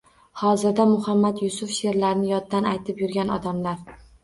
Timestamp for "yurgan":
3.07-3.37